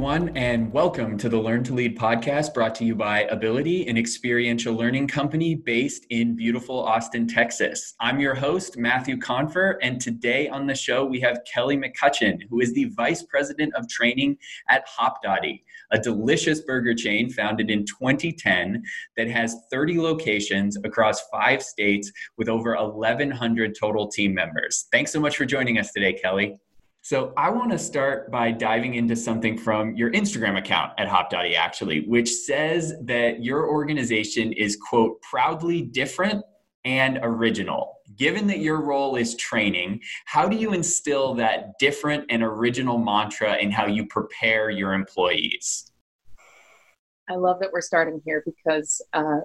everyone, 0.00 0.34
and 0.34 0.72
welcome 0.72 1.18
to 1.18 1.28
the 1.28 1.36
Learn 1.36 1.62
to 1.62 1.74
Lead 1.74 1.94
podcast 1.94 2.54
brought 2.54 2.74
to 2.76 2.86
you 2.86 2.94
by 2.94 3.24
Abilitie, 3.24 3.86
an 3.86 3.98
experiential 3.98 4.74
learning 4.74 5.06
company 5.06 5.54
based 5.54 6.06
in 6.08 6.34
beautiful 6.34 6.82
Austin, 6.82 7.28
Texas. 7.28 7.92
I'm 8.00 8.18
your 8.18 8.34
host, 8.34 8.78
Matthew 8.78 9.18
Confer, 9.18 9.78
and 9.82 10.00
today 10.00 10.48
on 10.48 10.66
the 10.66 10.74
show 10.74 11.04
we 11.04 11.20
have 11.20 11.42
Kelly 11.44 11.76
McCutcheon, 11.76 12.38
who 12.48 12.60
is 12.60 12.72
the 12.72 12.86
Vice 12.96 13.24
President 13.24 13.74
of 13.74 13.90
Training 13.90 14.38
at 14.70 14.88
Hopdoddy, 14.88 15.64
a 15.90 15.98
delicious 15.98 16.62
burger 16.62 16.94
chain 16.94 17.28
founded 17.28 17.70
in 17.70 17.84
2010 17.84 18.82
that 19.18 19.28
has 19.28 19.54
30 19.70 20.00
locations 20.00 20.78
across 20.82 21.28
five 21.30 21.62
states 21.62 22.10
with 22.38 22.48
over 22.48 22.74
1,100 22.74 23.76
total 23.78 24.08
team 24.08 24.32
members. 24.32 24.86
Thanks 24.90 25.12
so 25.12 25.20
much 25.20 25.36
for 25.36 25.44
joining 25.44 25.76
us 25.76 25.92
today, 25.92 26.14
Kelly. 26.14 26.58
So 27.02 27.32
I 27.36 27.48
want 27.48 27.70
to 27.72 27.78
start 27.78 28.30
by 28.30 28.52
diving 28.52 28.94
into 28.94 29.16
something 29.16 29.56
from 29.56 29.96
your 29.96 30.10
Instagram 30.12 30.58
account 30.58 30.92
at 30.98 31.08
Hopdoddy, 31.08 31.56
actually, 31.56 32.02
which 32.06 32.30
says 32.30 32.94
that 33.04 33.42
your 33.42 33.68
organization 33.68 34.52
is, 34.52 34.76
quote, 34.76 35.20
proudly 35.22 35.80
different 35.80 36.44
and 36.84 37.18
original. 37.22 37.96
Given 38.16 38.46
that 38.48 38.58
your 38.58 38.82
role 38.82 39.16
is 39.16 39.34
training, 39.36 40.00
how 40.26 40.46
do 40.46 40.56
you 40.56 40.74
instill 40.74 41.34
that 41.36 41.78
different 41.78 42.26
and 42.28 42.42
original 42.42 42.98
mantra 42.98 43.56
in 43.56 43.70
how 43.70 43.86
you 43.86 44.06
prepare 44.06 44.68
your 44.68 44.92
employees? 44.92 45.90
I 47.30 47.36
love 47.36 47.60
that 47.60 47.70
we're 47.72 47.80
starting 47.80 48.20
here 48.26 48.42
because 48.44 49.00
uh, 49.14 49.40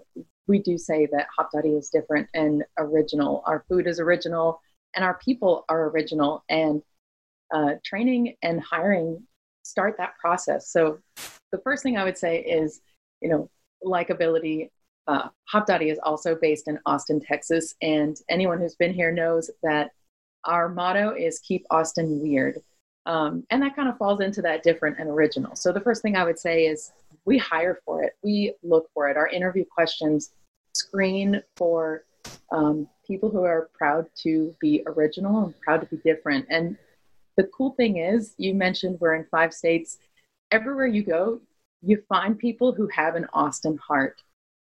we 0.48 0.60
do 0.60 0.78
say 0.78 1.08
that 1.12 1.28
Hopdoddy 1.38 1.78
is 1.78 1.90
different 1.90 2.28
and 2.34 2.64
original. 2.78 3.44
Our 3.46 3.64
food 3.70 3.88
is 3.88 4.00
original 4.00 4.60
and 4.96 5.06
our 5.06 5.20
people 5.24 5.66
are 5.70 5.90
original. 5.90 6.44
And 6.50 6.82
uh, 7.54 7.74
training 7.84 8.36
and 8.42 8.62
hiring 8.62 9.22
start 9.64 9.96
that 9.98 10.18
process. 10.18 10.70
So 10.70 11.00
the 11.52 11.58
first 11.60 11.84
thing 11.84 11.98
I 11.98 12.04
would 12.04 12.18
say 12.18 12.40
is, 12.40 12.82
you 13.22 13.30
know, 13.30 13.50
likability. 13.84 14.70
Uh, 15.08 15.30
Hopdoddy 15.52 15.92
is 15.92 16.00
also 16.04 16.36
based 16.36 16.68
in 16.68 16.80
Austin, 16.86 17.20
Texas, 17.20 17.76
and 17.82 18.18
anyone 18.30 18.60
who's 18.60 18.76
been 18.76 18.94
here 18.94 19.12
knows 19.12 19.52
that 19.62 19.92
our 20.46 20.70
motto 20.70 21.14
is 21.16 21.40
"Keep 21.40 21.66
Austin 21.70 22.20
Weird," 22.22 22.62
um, 23.06 23.46
and 23.50 23.62
that 23.62 23.76
kind 23.76 23.90
of 23.90 23.98
falls 23.98 24.22
into 24.22 24.42
that 24.42 24.64
different 24.64 24.98
and 25.00 25.10
original. 25.10 25.56
So 25.56 25.72
the 25.72 25.82
first 25.82 26.02
thing 26.02 26.16
I 26.16 26.24
would 26.24 26.40
say 26.40 26.66
is 26.66 26.92
we 27.26 27.38
hire 27.38 27.80
for 27.86 28.04
it, 28.04 28.14
we 28.24 28.54
look 28.64 28.90
for 28.94 29.10
it. 29.10 29.18
Our 29.18 29.28
interview 29.28 29.66
questions 29.66 30.32
screen 30.74 31.42
for 31.56 32.04
um, 32.52 32.88
people 33.06 33.30
who 33.30 33.44
are 33.44 33.70
proud 33.74 34.08
to 34.24 34.56
be 34.60 34.84
original 34.88 35.44
and 35.44 35.60
proud 35.62 35.82
to 35.82 35.88
be 35.88 35.98
different, 35.98 36.48
and 36.50 36.78
the 37.38 37.50
cool 37.56 37.72
thing 37.72 37.98
is, 37.98 38.34
you 38.38 38.54
mentioned 38.54 38.98
we're 39.00 39.16
in 39.16 39.26
five 39.26 39.54
states. 39.54 39.98
Everywhere 40.52 40.88
you 40.88 41.04
go, 41.04 41.42
you 41.82 42.02
find 42.08 42.38
people 42.38 42.74
who 42.74 42.88
have 42.88 43.16
an 43.16 43.28
Austin 43.34 43.78
heart. 43.78 44.22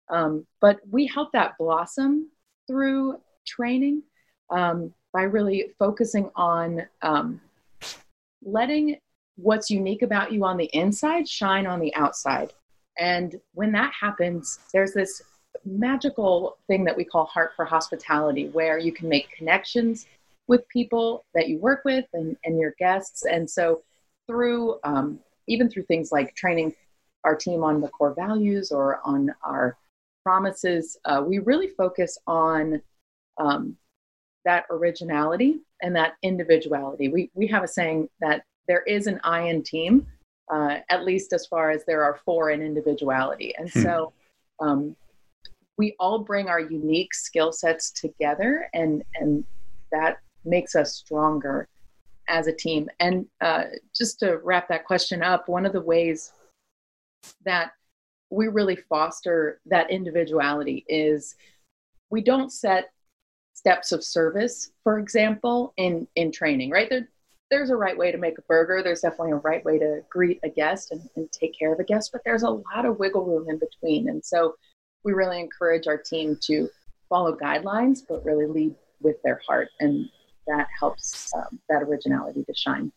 Um, 0.09 0.45
but 0.59 0.79
we 0.89 1.07
help 1.07 1.31
that 1.31 1.57
blossom 1.57 2.29
through 2.67 3.19
training 3.45 4.03
um, 4.49 4.93
by 5.13 5.23
really 5.23 5.71
focusing 5.79 6.29
on 6.35 6.85
um, 7.01 7.41
letting 8.43 8.97
what's 9.37 9.69
unique 9.69 10.01
about 10.01 10.31
you 10.31 10.43
on 10.45 10.57
the 10.57 10.69
inside 10.73 11.27
shine 11.27 11.65
on 11.65 11.79
the 11.79 11.93
outside. 11.95 12.53
And 12.97 13.39
when 13.53 13.71
that 13.71 13.93
happens, 13.99 14.59
there's 14.73 14.93
this 14.93 15.21
magical 15.65 16.57
thing 16.67 16.83
that 16.85 16.95
we 16.95 17.05
call 17.05 17.25
heart 17.25 17.53
for 17.55 17.65
hospitality, 17.65 18.49
where 18.49 18.77
you 18.77 18.91
can 18.91 19.09
make 19.09 19.31
connections 19.31 20.05
with 20.51 20.67
people 20.67 21.23
that 21.33 21.47
you 21.47 21.57
work 21.57 21.81
with 21.85 22.03
and, 22.11 22.35
and 22.43 22.59
your 22.59 22.75
guests. 22.77 23.23
And 23.23 23.49
so, 23.49 23.83
through 24.27 24.79
um, 24.83 25.17
even 25.47 25.69
through 25.69 25.83
things 25.83 26.11
like 26.11 26.35
training 26.35 26.75
our 27.23 27.37
team 27.37 27.63
on 27.63 27.79
the 27.79 27.87
core 27.87 28.13
values 28.13 28.69
or 28.69 28.99
on 29.05 29.33
our 29.43 29.77
promises, 30.25 30.97
uh, 31.05 31.23
we 31.25 31.39
really 31.39 31.69
focus 31.69 32.17
on 32.27 32.81
um, 33.37 33.77
that 34.43 34.65
originality 34.69 35.61
and 35.81 35.95
that 35.95 36.15
individuality. 36.21 37.07
We, 37.07 37.31
we 37.33 37.47
have 37.47 37.63
a 37.63 37.67
saying 37.67 38.09
that 38.19 38.43
there 38.67 38.83
is 38.83 39.07
an 39.07 39.21
I 39.23 39.43
in 39.43 39.63
team, 39.63 40.05
uh, 40.53 40.79
at 40.89 41.05
least 41.05 41.31
as 41.31 41.47
far 41.47 41.71
as 41.71 41.85
there 41.85 42.03
are 42.03 42.19
four 42.25 42.49
in 42.49 42.61
individuality. 42.61 43.53
And 43.57 43.71
hmm. 43.71 43.81
so 43.83 44.13
um, 44.59 44.97
we 45.77 45.95
all 45.97 46.19
bring 46.19 46.49
our 46.49 46.59
unique 46.59 47.13
skill 47.13 47.53
sets 47.53 47.89
together, 47.91 48.69
and, 48.73 49.01
and 49.15 49.45
that 49.91 50.17
makes 50.45 50.75
us 50.75 50.95
stronger 50.95 51.67
as 52.27 52.47
a 52.47 52.53
team. 52.53 52.89
And 52.99 53.25
uh, 53.41 53.63
just 53.95 54.19
to 54.19 54.37
wrap 54.43 54.67
that 54.69 54.85
question 54.85 55.21
up, 55.21 55.47
one 55.47 55.65
of 55.65 55.73
the 55.73 55.81
ways 55.81 56.31
that 57.45 57.71
we 58.29 58.47
really 58.47 58.75
foster 58.75 59.59
that 59.65 59.91
individuality 59.91 60.85
is 60.87 61.35
we 62.09 62.21
don't 62.21 62.51
set 62.51 62.91
steps 63.53 63.91
of 63.91 64.03
service, 64.03 64.71
for 64.83 64.97
example, 64.97 65.73
in 65.77 66.07
in 66.15 66.31
training. 66.31 66.71
Right 66.71 66.89
there, 66.89 67.07
there's 67.51 67.69
a 67.69 67.75
right 67.75 67.97
way 67.97 68.11
to 68.11 68.17
make 68.17 68.37
a 68.37 68.43
burger. 68.43 68.81
There's 68.81 69.01
definitely 69.01 69.33
a 69.33 69.35
right 69.35 69.63
way 69.63 69.77
to 69.77 70.01
greet 70.09 70.39
a 70.43 70.49
guest 70.49 70.91
and, 70.91 71.07
and 71.15 71.31
take 71.31 71.57
care 71.57 71.73
of 71.73 71.79
a 71.79 71.83
guest, 71.83 72.11
but 72.11 72.21
there's 72.23 72.43
a 72.43 72.49
lot 72.49 72.85
of 72.85 72.97
wiggle 72.97 73.25
room 73.25 73.49
in 73.49 73.59
between. 73.59 74.09
And 74.09 74.23
so 74.23 74.55
we 75.03 75.11
really 75.11 75.39
encourage 75.39 75.87
our 75.87 75.97
team 75.97 76.37
to 76.43 76.69
follow 77.09 77.35
guidelines, 77.35 77.99
but 78.07 78.23
really 78.23 78.47
lead 78.47 78.73
with 79.01 79.21
their 79.23 79.41
heart 79.45 79.69
and 79.81 80.09
that 80.47 80.67
helps 80.79 81.31
um, 81.35 81.59
that 81.69 81.83
originality 81.83 82.43
to 82.43 82.53
shine. 82.55 82.91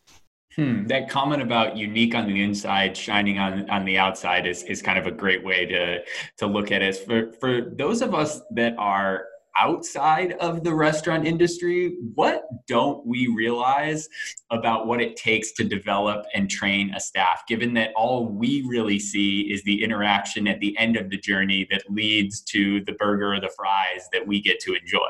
Hmm, 0.55 0.87
that 0.87 1.09
comment 1.09 1.41
about 1.41 1.75
unique 1.75 2.15
on 2.15 2.27
the 2.27 2.41
inside, 2.41 2.95
shining 2.95 3.39
on, 3.39 3.69
on 3.69 3.83
the 3.83 3.97
outside 3.97 4.47
is, 4.47 4.63
is 4.63 4.81
kind 4.81 4.97
of 4.97 5.05
a 5.05 5.11
great 5.11 5.43
way 5.43 5.65
to, 5.65 5.99
to 6.37 6.47
look 6.47 6.71
at 6.71 6.81
it. 6.81 6.95
For, 6.95 7.33
for 7.33 7.61
those 7.61 8.01
of 8.01 8.13
us 8.13 8.39
that 8.51 8.73
are 8.77 9.25
outside 9.57 10.33
of 10.33 10.63
the 10.63 10.73
restaurant 10.73 11.25
industry, 11.25 11.97
what 12.13 12.45
don't 12.67 13.05
we 13.05 13.27
realize 13.27 14.07
about 14.49 14.87
what 14.87 15.01
it 15.01 15.17
takes 15.17 15.51
to 15.53 15.63
develop 15.63 16.25
and 16.33 16.49
train 16.49 16.93
a 16.95 16.99
staff, 16.99 17.43
given 17.47 17.73
that 17.73 17.91
all 17.95 18.25
we 18.25 18.65
really 18.67 18.99
see 18.99 19.41
is 19.41 19.61
the 19.63 19.83
interaction 19.83 20.47
at 20.47 20.59
the 20.59 20.77
end 20.77 20.95
of 20.95 21.09
the 21.09 21.17
journey 21.17 21.67
that 21.69 21.83
leads 21.89 22.41
to 22.41 22.83
the 22.85 22.93
burger 22.93 23.33
or 23.33 23.39
the 23.41 23.51
fries 23.57 24.07
that 24.13 24.25
we 24.25 24.41
get 24.41 24.59
to 24.61 24.73
enjoy? 24.73 25.09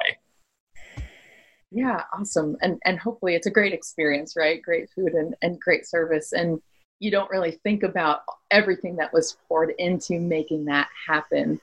Yeah 1.76 2.04
awesome 2.14 2.56
and 2.62 2.80
and 2.86 2.98
hopefully 2.98 3.36
it's 3.36 3.48
a 3.48 3.52
great 3.52 3.74
experience 3.74 4.36
right? 4.36 4.62
Great 4.62 4.90
food 4.90 5.14
and, 5.14 5.36
and 5.42 5.60
great 5.60 5.86
service 5.86 6.32
and 6.32 6.62
you 7.00 7.12
don't 7.12 7.30
really 7.30 7.60
think 7.64 7.84
about 7.84 8.22
everything 8.50 8.96
that 8.96 9.12
was 9.12 9.38
poured 9.48 9.74
into 9.78 10.20
making 10.20 10.66
that 10.66 10.88
happen. 11.08 11.60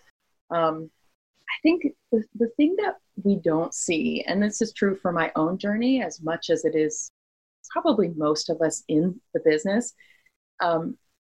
Um, 0.50 0.90
i 1.48 1.56
think 1.62 1.82
the, 2.12 2.22
the 2.36 2.48
thing 2.56 2.76
that 2.76 2.96
we 3.24 3.36
don't 3.36 3.74
see 3.74 4.22
and 4.26 4.42
this 4.42 4.62
is 4.62 4.72
true 4.72 4.96
for 4.96 5.12
my 5.12 5.32
own 5.36 5.58
journey 5.58 6.02
as 6.02 6.22
much 6.22 6.50
as 6.50 6.64
it 6.64 6.74
is 6.74 7.10
probably 7.70 8.08
most 8.16 8.50
of 8.50 8.60
us 8.60 8.84
in 8.88 9.20
the 9.34 9.40
business 9.40 9.94
um, 10.60 10.96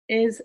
is 0.09 0.41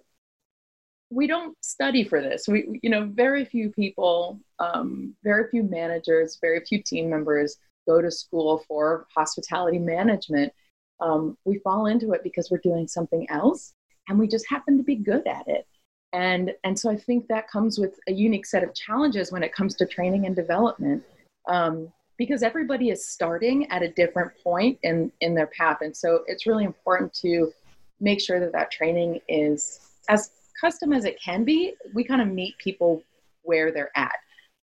we 1.11 1.27
don't 1.27 1.57
study 1.63 2.05
for 2.05 2.21
this. 2.23 2.47
We 2.47 2.81
you 2.83 2.91
know 2.91 3.11
very 3.13 3.45
few 3.45 3.71
people 3.71 4.41
um, 4.59 5.15
very 5.25 5.51
few 5.51 5.63
managers 5.63 6.39
very 6.41 6.61
few 6.61 6.83
team 6.83 7.11
members 7.11 7.57
go 7.87 8.01
to 8.01 8.11
school 8.11 8.65
for 8.69 9.07
hospitality 9.15 9.79
management. 9.79 10.53
Um, 11.01 11.37
we 11.45 11.59
fall 11.59 11.87
into 11.87 12.13
it 12.13 12.23
because 12.23 12.51
we're 12.51 12.59
doing 12.59 12.87
something 12.87 13.29
else 13.31 13.75
and 14.09 14.19
we 14.19 14.29
just 14.29 14.49
happen 14.49 14.77
to 14.77 14.83
be 14.83 14.97
good 14.97 15.27
at 15.27 15.47
it. 15.49 15.67
And, 16.13 16.53
and 16.65 16.79
so 16.79 16.91
I 16.91 16.97
think 16.97 17.29
that 17.29 17.49
comes 17.49 17.79
with 17.79 17.99
a 18.09 18.13
unique 18.13 18.47
set 18.47 18.65
of 18.65 18.75
challenges 18.75 19.31
when 19.31 19.43
it 19.43 19.55
comes 19.55 19.77
to 19.77 19.87
training 19.87 20.27
and 20.27 20.35
development 20.35 21.05
um, 21.49 21.93
because 22.19 22.43
everybody 22.43 22.91
is 22.91 23.09
starting 23.09 23.71
at 23.71 23.83
a 23.83 23.93
different 23.93 24.33
point 24.43 24.79
in, 24.83 25.11
in 25.21 25.35
their 25.35 25.47
path. 25.47 25.79
And 25.81 25.97
so 25.97 26.21
it's 26.27 26.47
really 26.47 26.65
important 26.65 27.15
to 27.15 27.53
make 28.01 28.21
sure 28.21 28.41
that 28.41 28.53
that 28.53 28.71
training 28.71 29.21
is 29.29 29.81
as 30.09 30.31
custom 30.61 30.93
as 30.93 31.05
it 31.05 31.21
can 31.23 31.45
be. 31.45 31.75
We 31.95 32.05
kind 32.05 32.21
of 32.21 32.29
meet 32.29 32.59
people 32.59 33.03
where 33.43 33.73
they're 33.73 33.97
at. 33.97 34.17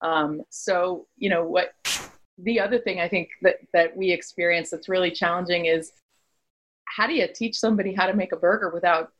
Um, 0.02 0.44
so, 0.50 1.08
you 1.18 1.30
know, 1.30 1.44
what 1.44 1.74
the 2.44 2.60
other 2.60 2.80
thing 2.80 3.00
I 3.00 3.08
think 3.08 3.30
that, 3.42 3.58
that 3.74 3.96
we 3.96 4.12
experience 4.12 4.70
that's 4.70 4.90
really 4.90 5.12
challenging 5.12 5.66
is 5.66 5.92
how 6.86 7.08
do 7.08 7.14
you 7.14 7.28
teach 7.34 7.58
somebody 7.58 7.94
how 7.94 8.08
to 8.08 8.14
make 8.14 8.32
a 8.32 8.38
burger 8.38 8.70
without 8.70 9.12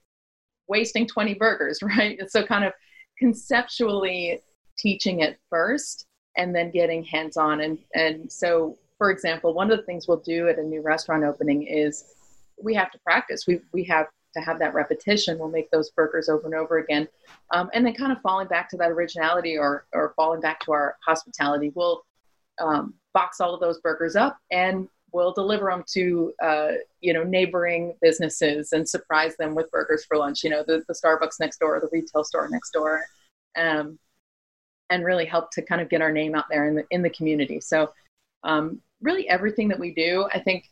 wasting 0.68 1.08
20 1.08 1.34
burgers, 1.36 1.82
right? 1.84 2.20
So, 2.30 2.46
kind 2.46 2.64
of 2.64 2.74
conceptually 3.18 4.42
teaching 4.78 5.20
it 5.20 5.38
first 5.50 6.06
and 6.38 6.56
then 6.56 6.72
getting 6.72 7.04
hands 7.04 7.36
on. 7.36 7.62
And, 7.62 7.78
and 7.94 8.32
so, 8.32 8.78
for 8.98 9.12
example, 9.12 9.54
one 9.54 9.72
of 9.72 9.78
the 9.78 9.84
things 9.84 10.08
we'll 10.08 10.22
do 10.22 10.48
at 10.48 10.58
a 10.58 10.64
new 10.64 10.82
restaurant 10.82 11.24
opening 11.24 11.64
is 11.64 12.16
we 12.62 12.74
have 12.76 12.92
to 12.92 13.00
practice. 13.00 13.46
We, 13.46 13.60
we 13.74 13.84
have 13.86 14.08
to 14.36 14.42
have 14.42 14.60
that 14.60 14.74
repetition. 14.74 15.40
We'll 15.40 15.50
make 15.50 15.72
those 15.72 15.90
burgers 15.90 16.30
over 16.30 16.46
and 16.46 16.56
over 16.56 16.78
again. 16.78 17.08
Um, 17.52 17.70
and 17.74 17.86
then, 17.86 17.94
kind 17.94 18.12
of 18.12 18.22
falling 18.22 18.48
back 18.48 18.70
to 18.70 18.78
that 18.78 18.92
originality 18.92 19.58
or, 19.58 19.86
or 19.94 20.14
falling 20.16 20.40
back 20.40 20.60
to 20.62 20.72
our 20.72 20.98
hospitality, 21.06 21.72
we'll 21.76 22.04
um, 22.60 22.94
box 23.14 23.42
all 23.42 23.54
of 23.54 23.60
those 23.60 23.80
burgers 23.80 24.16
up 24.16 24.38
and 24.52 24.88
we'll 25.12 25.34
deliver 25.34 25.70
them 25.70 25.84
to 25.88 26.34
uh, 26.42 26.72
you 27.02 27.14
know 27.14 27.24
neighboring 27.24 27.96
businesses 28.02 28.74
and 28.74 28.88
surprise 28.88 29.36
them 29.38 29.56
with 29.56 29.72
burgers 29.72 30.06
for 30.06 30.18
lunch. 30.18 30.44
You 30.44 30.50
know, 30.52 30.64
the, 30.66 30.84
the 30.88 30.94
Starbucks 30.94 31.40
next 31.40 31.60
door, 31.60 31.80
the 31.80 31.90
retail 31.92 32.24
store 32.24 32.48
next 32.50 32.72
door, 32.72 33.04
um, 33.58 33.98
and 34.90 35.06
really 35.06 35.26
help 35.26 35.52
to 35.52 35.62
kind 35.62 35.82
of 35.82 35.90
get 35.90 36.02
our 36.02 36.12
name 36.12 36.36
out 36.36 36.46
there 36.50 36.68
in 36.68 36.76
the 36.76 36.86
in 36.92 37.02
the 37.02 37.10
community. 37.10 37.60
So, 37.60 37.92
um, 38.44 38.82
really, 39.02 39.28
everything 39.30 39.68
that 39.70 39.80
we 39.80 39.94
do, 39.94 40.28
I 40.34 40.40
think, 40.40 40.70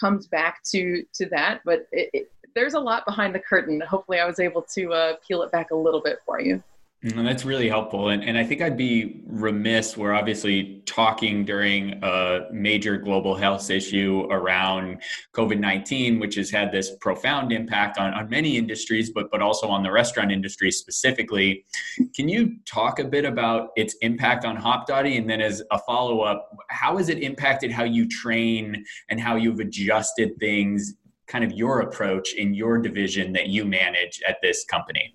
comes 0.00 0.26
back 0.26 0.62
to 0.72 1.04
to 1.14 1.26
that. 1.26 1.60
But 1.64 1.86
it, 1.92 2.10
it, 2.12 2.32
there's 2.54 2.74
a 2.74 2.80
lot 2.80 3.04
behind 3.04 3.34
the 3.34 3.40
curtain. 3.40 3.80
Hopefully, 3.80 4.18
I 4.18 4.26
was 4.26 4.40
able 4.40 4.62
to 4.74 4.92
uh, 4.92 5.16
peel 5.26 5.42
it 5.42 5.52
back 5.52 5.70
a 5.70 5.76
little 5.76 6.00
bit 6.00 6.18
for 6.26 6.40
you. 6.40 6.62
And 7.04 7.12
mm, 7.12 7.24
that's 7.24 7.44
really 7.44 7.68
helpful. 7.68 8.08
And, 8.08 8.24
and 8.24 8.38
I 8.38 8.44
think 8.44 8.62
I'd 8.62 8.78
be 8.78 9.20
remiss. 9.26 9.94
We're 9.94 10.14
obviously 10.14 10.82
talking 10.86 11.44
during 11.44 12.02
a 12.02 12.46
major 12.50 12.96
global 12.96 13.34
health 13.34 13.68
issue 13.68 14.26
around 14.30 15.02
COVID 15.34 15.58
19, 15.58 16.18
which 16.18 16.36
has 16.36 16.50
had 16.50 16.72
this 16.72 16.96
profound 17.02 17.52
impact 17.52 17.98
on, 17.98 18.14
on 18.14 18.30
many 18.30 18.56
industries, 18.56 19.10
but, 19.10 19.30
but 19.30 19.42
also 19.42 19.68
on 19.68 19.82
the 19.82 19.92
restaurant 19.92 20.32
industry 20.32 20.70
specifically. 20.70 21.66
Can 22.14 22.26
you 22.26 22.56
talk 22.64 22.98
a 22.98 23.04
bit 23.04 23.26
about 23.26 23.68
its 23.76 23.94
impact 24.00 24.46
on 24.46 24.56
Hopdoddy? 24.56 25.18
And 25.18 25.28
then, 25.28 25.42
as 25.42 25.62
a 25.70 25.78
follow 25.80 26.22
up, 26.22 26.56
how 26.70 26.96
has 26.96 27.10
it 27.10 27.22
impacted 27.22 27.70
how 27.70 27.84
you 27.84 28.08
train 28.08 28.82
and 29.10 29.20
how 29.20 29.36
you've 29.36 29.60
adjusted 29.60 30.38
things, 30.40 30.94
kind 31.26 31.44
of 31.44 31.52
your 31.52 31.80
approach 31.80 32.32
in 32.32 32.54
your 32.54 32.78
division 32.78 33.34
that 33.34 33.48
you 33.48 33.66
manage 33.66 34.22
at 34.26 34.38
this 34.40 34.64
company? 34.64 35.14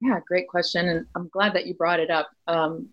Yeah, 0.00 0.20
great 0.26 0.48
question. 0.48 0.88
And 0.88 1.06
I'm 1.14 1.28
glad 1.28 1.54
that 1.54 1.66
you 1.66 1.74
brought 1.74 2.00
it 2.00 2.10
up. 2.10 2.30
Um, 2.46 2.90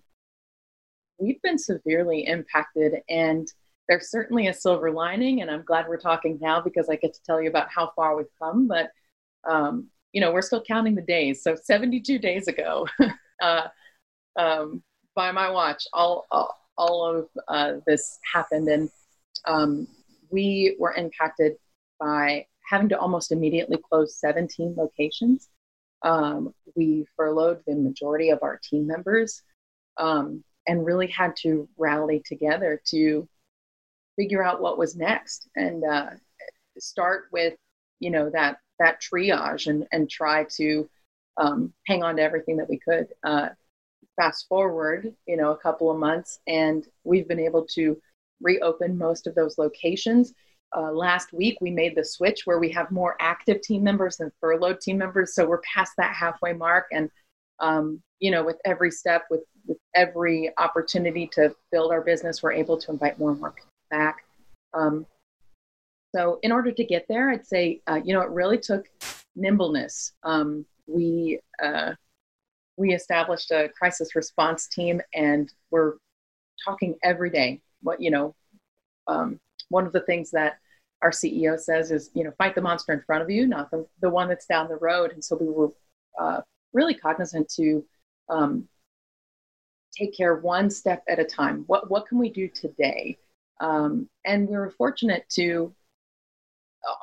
we've 1.19 1.41
been 1.41 1.57
severely 1.57 2.25
impacted, 2.25 2.93
and 3.09 3.47
there's 3.89 4.09
certainly 4.09 4.47
a 4.47 4.53
silver 4.53 4.91
lining. 4.91 5.41
And 5.41 5.51
I'm 5.51 5.63
glad 5.63 5.87
we're 5.87 5.97
talking 5.97 6.39
now 6.41 6.61
because 6.61 6.89
I 6.89 6.95
get 6.95 7.13
to 7.13 7.23
tell 7.23 7.41
you 7.41 7.49
about 7.49 7.69
how 7.69 7.91
far 7.95 8.15
we've 8.15 8.25
come. 8.39 8.67
But, 8.67 8.91
um, 9.49 9.89
you 10.13 10.21
know, 10.21 10.31
we're 10.31 10.41
still 10.41 10.63
counting 10.63 10.95
the 10.95 11.01
days. 11.01 11.43
So 11.43 11.55
72 11.55 12.19
days 12.19 12.47
ago, 12.47 12.87
uh, 13.41 13.67
um, 14.37 14.81
by 15.15 15.31
my 15.31 15.49
watch, 15.49 15.83
all, 15.91 16.25
all, 16.31 16.57
all 16.77 17.05
of 17.05 17.27
uh, 17.49 17.73
this 17.85 18.17
happened. 18.31 18.69
And 18.69 18.89
um, 19.45 19.87
we 20.31 20.77
were 20.79 20.93
impacted 20.93 21.53
by 21.99 22.47
having 22.69 22.89
to 22.89 22.97
almost 22.97 23.31
immediately 23.31 23.77
close 23.89 24.19
17 24.19 24.75
locations. 24.77 25.49
Um, 26.03 26.53
we 26.75 27.05
furloughed 27.15 27.61
the 27.65 27.75
majority 27.75 28.29
of 28.29 28.39
our 28.43 28.59
team 28.63 28.87
members 28.87 29.41
um, 29.97 30.43
and 30.67 30.85
really 30.85 31.07
had 31.07 31.35
to 31.37 31.67
rally 31.77 32.21
together 32.25 32.81
to 32.89 33.27
figure 34.15 34.43
out 34.43 34.61
what 34.61 34.77
was 34.77 34.95
next 34.95 35.47
and 35.55 35.83
uh, 35.83 36.09
start 36.77 37.25
with 37.31 37.53
you 37.99 38.09
know 38.09 38.29
that 38.29 38.57
that 38.79 39.01
triage 39.01 39.67
and 39.67 39.85
and 39.91 40.09
try 40.09 40.45
to 40.55 40.89
um, 41.37 41.73
hang 41.87 42.03
on 42.03 42.17
to 42.17 42.21
everything 42.21 42.57
that 42.57 42.69
we 42.69 42.79
could. 42.79 43.07
Uh, 43.23 43.49
fast 44.15 44.47
forward 44.47 45.13
you 45.25 45.35
know 45.35 45.51
a 45.51 45.57
couple 45.57 45.89
of 45.89 45.97
months 45.97 46.39
and 46.47 46.87
we've 47.03 47.27
been 47.27 47.39
able 47.39 47.65
to 47.65 47.99
reopen 48.41 48.95
most 48.97 49.25
of 49.25 49.33
those 49.33 49.57
locations 49.57 50.33
uh, 50.75 50.91
last 50.91 51.33
week 51.33 51.57
we 51.61 51.71
made 51.71 51.95
the 51.95 52.05
switch 52.05 52.41
where 52.45 52.59
we 52.59 52.69
have 52.71 52.89
more 52.91 53.15
active 53.19 53.61
team 53.61 53.83
members 53.83 54.17
than 54.17 54.31
furloughed 54.39 54.81
team 54.81 54.97
members. 54.97 55.35
So 55.35 55.45
we're 55.45 55.61
past 55.61 55.93
that 55.97 56.15
halfway 56.15 56.53
mark. 56.53 56.87
And 56.91 57.09
um, 57.59 58.01
you 58.19 58.31
know 58.31 58.43
with 58.43 58.57
every 58.65 58.91
step 58.91 59.23
with, 59.29 59.43
with 59.65 59.77
every 59.95 60.49
opportunity 60.57 61.29
to 61.33 61.53
build 61.71 61.91
our 61.91 62.01
business 62.01 62.41
we're 62.41 62.53
able 62.53 62.77
to 62.77 62.91
invite 62.91 63.19
more 63.19 63.31
and 63.31 63.39
more 63.39 63.51
people 63.51 63.69
back. 63.91 64.23
Um, 64.73 65.05
so 66.15 66.39
in 66.41 66.51
order 66.51 66.71
to 66.71 66.83
get 66.83 67.05
there 67.07 67.31
i'd 67.31 67.45
say 67.45 67.81
uh, 67.87 67.99
you 68.03 68.13
know 68.13 68.21
it 68.21 68.29
really 68.29 68.57
took 68.57 68.87
nimbleness. 69.35 70.13
Um, 70.23 70.65
we 70.87 71.39
uh, 71.61 71.93
we 72.77 72.93
established 72.93 73.51
a 73.51 73.69
crisis 73.69 74.15
response 74.15 74.67
team 74.67 75.01
and 75.13 75.51
we're 75.71 75.93
talking 76.63 76.95
every 77.03 77.29
day. 77.29 77.61
What 77.81 78.01
you 78.01 78.11
know 78.11 78.35
um, 79.07 79.39
one 79.69 79.85
of 79.85 79.93
the 79.93 80.01
things 80.01 80.31
that 80.31 80.59
our 81.03 81.11
CEO 81.11 81.59
says 81.59 81.91
is, 81.91 82.09
you 82.13 82.23
know, 82.23 82.31
fight 82.37 82.55
the 82.55 82.61
monster 82.61 82.93
in 82.93 83.01
front 83.01 83.21
of 83.21 83.29
you, 83.29 83.45
not 83.45 83.69
the, 83.69 83.85
the 84.01 84.09
one 84.09 84.29
that's 84.29 84.45
down 84.45 84.69
the 84.69 84.77
road. 84.77 85.11
And 85.11 85.23
so 85.23 85.35
we 85.35 85.49
were 85.49 85.69
uh, 86.19 86.41
really 86.71 86.93
cognizant 86.93 87.49
to 87.55 87.85
um, 88.29 88.67
take 89.95 90.15
care 90.15 90.35
one 90.35 90.69
step 90.69 91.03
at 91.09 91.19
a 91.19 91.25
time. 91.25 91.65
What, 91.67 91.91
what 91.91 92.07
can 92.07 92.17
we 92.17 92.29
do 92.29 92.47
today? 92.47 93.17
Um, 93.59 94.09
and 94.25 94.47
we 94.47 94.55
were 94.55 94.69
fortunate 94.71 95.25
to, 95.35 95.73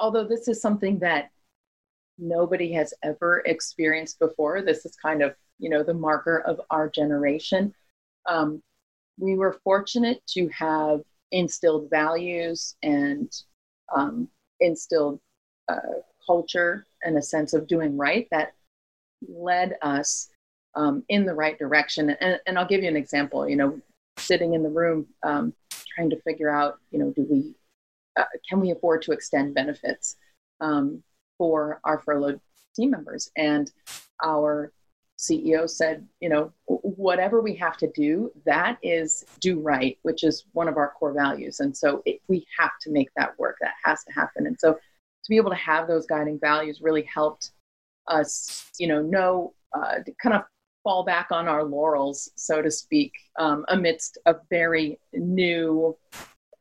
although 0.01 0.27
this 0.27 0.49
is 0.49 0.63
something 0.63 0.99
that 1.01 1.31
nobody 2.19 2.73
has 2.73 2.95
ever 3.03 3.43
experienced 3.45 4.19
before, 4.19 4.63
this 4.63 4.87
is 4.87 4.97
kind 4.97 5.23
of, 5.23 5.35
you 5.59 5.69
know, 5.69 5.83
the 5.83 5.95
marker 5.95 6.41
of 6.41 6.59
our 6.71 6.89
generation. 6.89 7.75
Um, 8.27 8.63
we 9.19 9.35
were 9.35 9.61
fortunate 9.63 10.23
to 10.29 10.49
have 10.49 11.03
instilled 11.33 11.91
values 11.91 12.77
and 12.83 13.31
um, 13.95 14.29
instilled 14.61 15.21
uh, 15.69 16.01
culture 16.27 16.87
and 17.03 17.17
a 17.17 17.23
sense 17.23 17.55
of 17.55 17.67
doing 17.67 17.97
right 17.97 18.29
that 18.31 18.55
led 19.29 19.77
us 19.83 20.29
um, 20.75 21.03
in 21.09 21.25
the 21.25 21.35
right 21.35 21.59
direction. 21.59 22.11
And, 22.11 22.41
and, 22.47 22.59
I'll 22.59 22.67
give 22.67 22.83
you 22.83 22.89
an 22.89 22.97
example. 22.97 23.49
You 23.49 23.57
know, 23.57 23.81
sitting 24.19 24.55
in 24.55 24.63
the 24.63 24.69
room 24.69 25.07
um, 25.23 25.53
trying 25.95 26.11
to 26.11 26.21
figure 26.23 26.51
out, 26.51 26.79
you 26.91 26.99
know, 26.99 27.11
do 27.11 27.27
we 27.29 27.55
uh, 28.17 28.25
can 28.49 28.61
we 28.61 28.71
afford 28.71 29.03
to 29.03 29.13
extend 29.13 29.55
benefits 29.55 30.17
um, 30.61 31.03
for 31.39 31.81
our 31.85 31.99
furloughed 31.99 32.41
team 32.77 32.91
members? 32.91 33.31
And 33.37 33.71
our 34.23 34.73
CEO 35.21 35.69
said, 35.69 36.07
you 36.21 36.31
know, 36.31 36.51
whatever 36.67 37.43
we 37.43 37.55
have 37.55 37.77
to 37.77 37.91
do, 37.93 38.33
that 38.47 38.79
is 38.83 39.25
do 39.39 39.61
right, 39.61 39.99
which 40.03 40.25
is 40.25 40.45
one 40.53 40.67
of 40.67 40.79
our 40.79 40.93
core 40.99 41.13
values. 41.13 41.61
And 41.61 41.77
so 41.77 42.03
it, 42.07 42.21
we 42.29 42.47
have 42.59 42.71
to 42.83 42.91
make 42.91 43.11
that 43.17 43.39
work. 43.39 43.57
That 43.61 43.75
has 43.85 44.03
to 44.05 44.13
happen. 44.13 44.47
And 44.47 44.59
so 44.59 44.73
to 44.73 45.29
be 45.29 45.37
able 45.37 45.51
to 45.51 45.57
have 45.57 45.87
those 45.87 46.07
guiding 46.07 46.39
values 46.41 46.81
really 46.81 47.03
helped 47.03 47.53
us, 48.07 48.71
you 48.79 48.89
know, 48.89 49.03
know, 49.03 49.53
uh, 49.77 49.97
kind 50.23 50.35
of 50.35 50.43
fall 50.85 51.05
back 51.05 51.29
on 51.31 51.49
our 51.49 51.65
laurels, 51.65 52.31
so 52.37 52.63
to 52.63 52.71
speak, 52.71 53.13
um, 53.39 53.67
amidst 53.69 54.17
a 54.25 54.37
very 54.49 54.99
new 55.13 55.95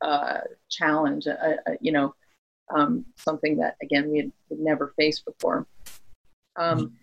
uh, 0.02 0.40
challenge, 0.68 1.26
uh, 1.26 1.54
you 1.80 1.92
know, 1.92 2.14
um, 2.74 3.06
something 3.16 3.56
that, 3.56 3.76
again, 3.82 4.10
we 4.10 4.18
had 4.18 4.32
never 4.50 4.92
faced 4.98 5.24
before. 5.24 5.66
Um, 6.56 6.78
mm-hmm 6.78 6.94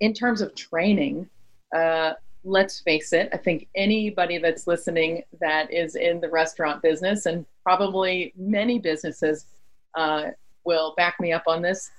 in 0.00 0.12
terms 0.12 0.40
of 0.40 0.54
training, 0.54 1.28
uh, 1.74 2.14
let's 2.44 2.80
face 2.80 3.12
it, 3.12 3.28
I 3.32 3.36
think 3.36 3.68
anybody 3.74 4.38
that's 4.38 4.66
listening 4.66 5.22
that 5.40 5.72
is 5.72 5.96
in 5.96 6.20
the 6.20 6.28
restaurant 6.28 6.82
business, 6.82 7.26
and 7.26 7.46
probably 7.62 8.32
many 8.36 8.78
businesses 8.78 9.46
uh, 9.94 10.30
will 10.64 10.94
back 10.96 11.18
me 11.20 11.32
up 11.32 11.44
on 11.46 11.62
this, 11.62 11.90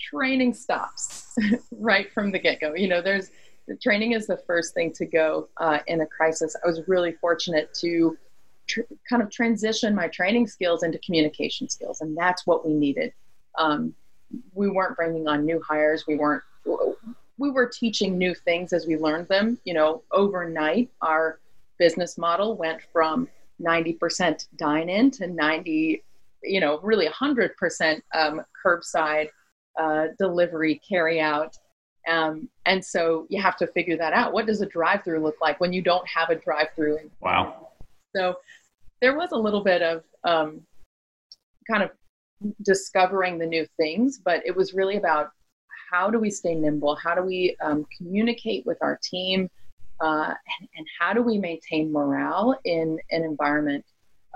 training 0.00 0.54
stops 0.54 1.36
right 1.72 2.12
from 2.12 2.32
the 2.32 2.38
get 2.38 2.60
go. 2.60 2.74
You 2.74 2.88
know, 2.88 3.02
there's 3.02 3.30
the 3.66 3.76
training 3.76 4.12
is 4.12 4.26
the 4.26 4.36
first 4.46 4.74
thing 4.74 4.92
to 4.92 5.06
go 5.06 5.48
uh, 5.56 5.78
in 5.86 6.02
a 6.02 6.06
crisis. 6.06 6.54
I 6.62 6.66
was 6.66 6.82
really 6.86 7.12
fortunate 7.12 7.72
to 7.80 8.16
tr- 8.66 8.80
kind 9.08 9.22
of 9.22 9.30
transition 9.30 9.94
my 9.94 10.08
training 10.08 10.46
skills 10.46 10.82
into 10.82 10.98
communication 10.98 11.68
skills, 11.68 12.00
and 12.00 12.16
that's 12.16 12.46
what 12.46 12.66
we 12.66 12.74
needed. 12.74 13.12
Um, 13.58 13.94
we 14.52 14.68
weren't 14.68 14.96
bringing 14.96 15.28
on 15.28 15.44
new 15.44 15.62
hires. 15.66 16.06
We 16.06 16.16
weren't 16.16 16.42
we 17.44 17.50
were 17.50 17.66
teaching 17.66 18.16
new 18.16 18.34
things 18.34 18.72
as 18.72 18.86
we 18.86 18.96
learned 18.96 19.28
them. 19.28 19.58
You 19.64 19.74
know, 19.74 20.02
overnight, 20.10 20.88
our 21.02 21.40
business 21.78 22.16
model 22.16 22.56
went 22.56 22.80
from 22.90 23.28
90% 23.60 24.48
dine 24.56 24.88
in 24.88 25.10
to 25.10 25.26
90, 25.26 26.02
you 26.42 26.60
know, 26.60 26.80
really 26.82 27.06
100% 27.06 28.00
um, 28.14 28.42
curbside 28.64 29.28
uh, 29.78 30.06
delivery, 30.18 30.80
carry 30.88 31.20
out. 31.20 31.58
Um, 32.08 32.48
and 32.64 32.82
so 32.82 33.26
you 33.28 33.42
have 33.42 33.58
to 33.58 33.66
figure 33.66 33.98
that 33.98 34.14
out. 34.14 34.32
What 34.32 34.46
does 34.46 34.62
a 34.62 34.66
drive 34.66 35.04
through 35.04 35.22
look 35.22 35.36
like 35.42 35.60
when 35.60 35.74
you 35.74 35.82
don't 35.82 36.08
have 36.08 36.30
a 36.30 36.36
drive 36.36 36.68
through? 36.74 36.98
Wow. 37.20 37.68
So 38.16 38.36
there 39.02 39.16
was 39.18 39.32
a 39.32 39.38
little 39.38 39.62
bit 39.62 39.82
of 39.82 40.02
um, 40.24 40.62
kind 41.70 41.82
of 41.82 41.90
discovering 42.62 43.36
the 43.36 43.46
new 43.46 43.66
things, 43.76 44.18
but 44.18 44.42
it 44.46 44.56
was 44.56 44.72
really 44.72 44.96
about 44.96 45.32
how 45.90 46.10
do 46.10 46.18
we 46.18 46.30
stay 46.30 46.54
nimble? 46.54 46.96
How 46.96 47.14
do 47.14 47.22
we 47.22 47.56
um, 47.62 47.86
communicate 47.96 48.64
with 48.66 48.78
our 48.82 48.98
team? 49.02 49.50
Uh, 50.00 50.34
and, 50.60 50.68
and, 50.76 50.86
how 50.98 51.12
do 51.12 51.22
we 51.22 51.38
maintain 51.38 51.92
morale 51.92 52.58
in 52.64 52.98
an 53.12 53.22
environment 53.22 53.84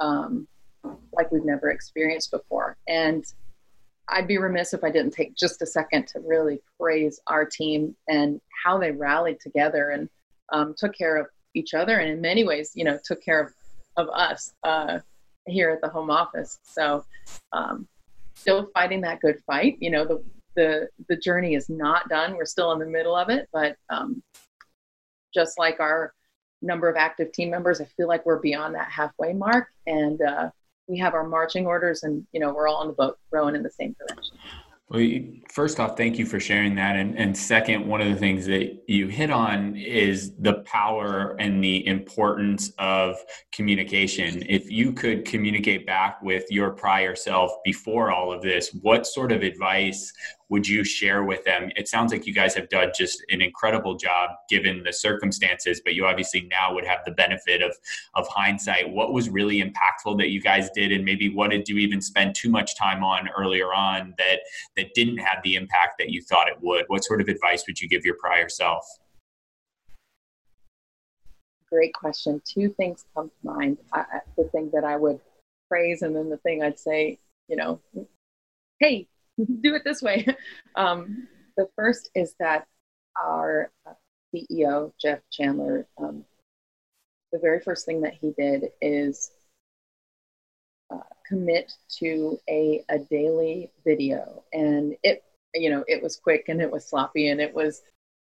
um, 0.00 0.47
like 1.12 1.31
we've 1.33 1.45
never 1.45 1.71
experienced 1.71 2.31
before? 2.31 2.76
And 2.87 3.25
I'd 4.09 4.28
be 4.28 4.38
remiss 4.38 4.73
if 4.73 4.85
I 4.85 4.90
didn't 4.90 5.11
take 5.11 5.35
just 5.35 5.61
a 5.61 5.67
second 5.67 6.07
to 6.09 6.21
really 6.21 6.61
praise 6.81 7.21
our 7.26 7.45
team 7.45 7.97
and 8.09 8.40
how 8.64 8.78
they 8.78 8.93
rallied 8.93 9.40
together 9.40 9.90
and 9.90 10.09
um, 10.52 10.75
took 10.78 10.97
care 10.97 11.17
of 11.17 11.26
each 11.55 11.75
other, 11.75 11.99
and 11.99 12.11
in 12.11 12.21
many 12.21 12.45
ways, 12.45 12.71
you 12.75 12.85
know, 12.85 12.99
took 13.05 13.23
care 13.23 13.40
of, 13.40 13.52
of 13.97 14.09
us. 14.11 14.55
Uh, 14.62 15.00
here 15.49 15.71
at 15.71 15.81
the 15.81 15.88
home 15.88 16.11
office. 16.11 16.59
So, 16.62 17.05
um, 17.52 17.88
still 18.35 18.71
fighting 18.73 19.00
that 19.02 19.21
good 19.21 19.43
fight. 19.47 19.78
You 19.81 19.90
know, 19.90 20.05
the 20.05 20.23
the 20.59 20.88
the 21.09 21.17
journey 21.17 21.55
is 21.55 21.71
not 21.71 22.09
done. 22.09 22.37
We're 22.37 22.45
still 22.45 22.73
in 22.73 22.81
the 22.81 22.87
middle 22.87 23.15
of 23.15 23.31
it, 23.31 23.49
but 23.53 23.77
um, 23.91 24.21
just 25.33 25.57
like 25.57 25.79
our 25.79 26.12
number 26.62 26.88
of 26.88 26.97
active 26.97 27.31
team 27.31 27.50
members, 27.50 27.81
I 27.81 27.85
feel 27.97 28.09
like 28.09 28.27
we're 28.27 28.41
beyond 28.41 28.75
that 28.75 28.91
halfway 28.91 29.33
mark, 29.35 29.69
and 29.87 30.21
uh, 30.21 30.50
we 30.88 30.99
have 30.99 31.15
our 31.15 31.27
marching 31.29 31.65
orders, 31.65 32.03
and 32.03 32.27
you 32.33 32.41
know, 32.41 32.53
we're 32.53 32.67
all 32.67 32.79
on 32.79 32.88
the 32.88 32.93
boat, 32.93 33.19
rowing 33.31 33.55
in 33.55 33.62
the 33.62 33.71
same 33.71 33.95
direction. 34.00 34.37
Well, 34.91 35.07
first 35.53 35.81
off, 35.81 35.99
thank 35.99 36.19
you 36.19 36.25
for 36.25 36.41
sharing 36.41 36.75
that. 36.77 36.97
And, 36.97 37.19
and 37.19 37.37
second, 37.37 37.87
one 37.87 38.00
of 38.00 38.09
the 38.09 38.17
things 38.17 38.47
that 38.47 38.85
you 38.88 39.09
hit 39.09 39.31
on 39.31 39.77
is 39.77 40.35
the 40.38 40.61
power 40.65 41.37
and 41.38 41.62
the 41.62 41.87
importance 41.87 42.73
of 42.79 43.19
communication. 43.53 44.43
If 44.49 44.71
you 44.71 44.95
could 44.95 45.27
communicate 45.27 45.85
back 45.85 46.23
with 46.23 46.47
your 46.49 46.71
prior 46.71 47.15
self 47.15 47.53
before 47.67 48.11
all 48.11 48.33
of 48.33 48.41
this, 48.41 48.71
what 48.81 49.07
sort 49.07 49.31
of 49.31 49.43
advice 49.43 50.11
would 50.50 50.67
you 50.67 50.83
share 50.83 51.25
with 51.25 51.45
them? 51.45 51.71
It 51.76 51.88
sounds 51.88 52.12
like 52.12 52.26
you 52.26 52.33
guys 52.33 52.55
have 52.55 52.69
done 52.69 52.90
just 52.97 53.23
an 53.31 53.43
incredible 53.43 53.95
job 53.95 54.31
given 54.49 54.83
the 54.83 54.93
circumstances, 54.93 55.81
but 55.85 55.95
you 55.95 56.07
obviously 56.07 56.49
now 56.50 56.75
would 56.75 56.87
have 56.87 57.00
the 57.05 57.12
benefit 57.12 57.62
of 57.62 57.76
of 58.14 58.26
hindsight. 58.28 58.88
What 58.88 59.12
was 59.12 59.28
really 59.28 59.62
impactful 59.62 60.19
that 60.19 60.31
you 60.31 60.40
guys 60.40 60.71
did, 60.75 60.93
and 60.93 61.05
maybe 61.05 61.28
what 61.28 61.50
did 61.50 61.69
you 61.69 61.76
even 61.78 62.00
spend 62.00 62.35
too 62.35 62.50
much 62.50 62.76
time 62.76 63.05
on 63.05 63.28
earlier 63.37 63.73
on 63.75 64.14
that 64.19 64.40
that 64.76 64.95
didn't 64.95 65.19
have 65.19 65.43
the 65.43 65.57
impact 65.57 65.99
that 65.99 66.11
you 66.11 66.23
thought 66.23 66.49
it 66.49 66.57
would? 66.62 66.85
What 66.88 67.05
sort 67.05 67.21
of 67.21 67.28
advice 67.28 67.64
would 67.67 67.81
you 67.81 67.88
give 67.88 68.05
your 68.05 68.17
prior 68.17 68.49
self? 68.49 68.87
Great 71.71 71.93
question. 71.93 72.40
Two 72.47 72.71
things 72.71 73.05
come 73.14 73.28
to 73.28 73.47
mind. 73.47 73.76
I, 73.93 74.05
the 74.38 74.45
thing 74.45 74.71
that 74.73 74.85
I 74.85 74.97
would 74.97 75.21
praise, 75.69 76.00
and 76.00 76.17
then 76.17 76.31
the 76.31 76.38
thing 76.38 76.62
I'd 76.62 76.78
say, 76.78 77.19
you 77.49 77.57
know, 77.57 77.81
hey, 78.81 79.07
do 79.62 79.75
it 79.75 79.83
this 79.85 80.02
way. 80.02 80.26
Um, 80.76 81.28
the 81.57 81.68
first 81.76 82.11
is 82.14 82.35
that 82.38 82.66
our 83.21 83.71
uh, 83.87 83.92
CEO, 84.35 84.92
Jeff 85.00 85.21
Chandler, 85.30 85.87
um, 85.99 86.25
the 87.33 87.38
very 87.38 87.61
first 87.61 87.87
thing 87.87 88.02
that 88.02 88.14
he 88.14 88.33
did 88.38 88.71
is 88.80 89.30
uh, 90.90 91.00
commit 91.26 91.73
to 91.99 92.38
a, 92.49 92.85
a 92.88 92.99
daily 92.99 93.71
video. 93.85 94.42
And 94.52 94.97
it, 95.02 95.23
you 95.54 95.71
know, 95.71 95.85
it 95.87 96.02
was 96.02 96.16
quick 96.16 96.45
and 96.49 96.61
it 96.61 96.71
was 96.71 96.88
sloppy 96.88 97.28
and 97.28 97.40
it 97.40 97.54
was, 97.54 97.83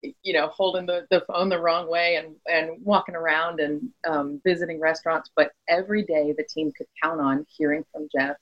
you 0.02 0.34
know, 0.34 0.48
holding 0.48 0.86
the, 0.86 1.06
the 1.12 1.22
phone 1.28 1.50
the 1.50 1.60
wrong 1.60 1.90
way 1.90 2.16
and, 2.16 2.36
and 2.50 2.84
walking 2.84 3.16
around 3.16 3.60
and 3.60 3.90
um, 4.08 4.42
visiting 4.46 4.80
restaurants. 4.80 5.30
But 5.36 5.52
every 5.68 6.04
day 6.04 6.34
the 6.36 6.48
team 6.50 6.72
could 6.76 6.88
count 7.02 7.22
on 7.22 7.46
hearing 7.58 7.84
from 7.92 8.08
Jeff 8.16 8.38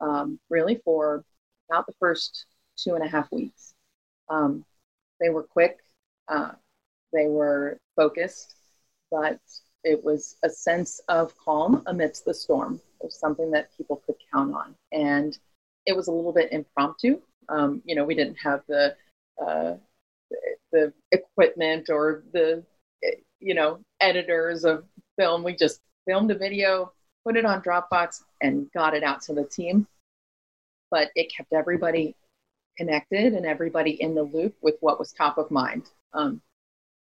um, 0.00 0.38
really 0.48 0.80
for 0.84 1.24
about 1.70 1.86
the 1.86 1.94
first 2.00 2.46
two 2.76 2.94
and 2.94 3.04
a 3.04 3.08
half 3.08 3.30
weeks. 3.30 3.74
Um, 4.28 4.64
they 5.20 5.28
were 5.28 5.42
quick, 5.42 5.78
uh, 6.28 6.52
they 7.12 7.26
were 7.26 7.78
focused, 7.96 8.56
but 9.10 9.38
it 9.84 10.02
was 10.02 10.36
a 10.42 10.50
sense 10.50 11.00
of 11.08 11.36
calm 11.36 11.82
amidst 11.86 12.24
the 12.24 12.34
storm. 12.34 12.80
It 13.00 13.04
was 13.04 13.18
something 13.18 13.50
that 13.52 13.76
people 13.76 14.02
could 14.06 14.16
count 14.32 14.54
on. 14.54 14.74
And 14.92 15.36
it 15.86 15.96
was 15.96 16.08
a 16.08 16.12
little 16.12 16.32
bit 16.32 16.52
impromptu. 16.52 17.20
Um, 17.48 17.82
you 17.84 17.94
know, 17.94 18.04
we 18.04 18.14
didn't 18.14 18.38
have 18.42 18.62
the, 18.68 18.94
uh, 19.44 19.74
the 20.72 20.92
equipment 21.12 21.88
or 21.90 22.22
the, 22.32 22.62
you 23.40 23.54
know, 23.54 23.80
editors 24.00 24.64
of 24.64 24.84
film. 25.18 25.42
We 25.42 25.56
just 25.56 25.80
filmed 26.06 26.30
a 26.30 26.38
video, 26.38 26.92
put 27.24 27.36
it 27.36 27.44
on 27.44 27.62
Dropbox, 27.62 28.22
and 28.42 28.70
got 28.72 28.94
it 28.94 29.02
out 29.02 29.22
to 29.22 29.32
the 29.32 29.44
team 29.44 29.86
but 30.90 31.10
it 31.14 31.32
kept 31.34 31.52
everybody 31.52 32.14
connected 32.76 33.34
and 33.34 33.46
everybody 33.46 34.00
in 34.02 34.14
the 34.14 34.22
loop 34.22 34.54
with 34.62 34.76
what 34.80 34.98
was 34.98 35.12
top 35.12 35.38
of 35.38 35.50
mind. 35.50 35.90
Um, 36.12 36.40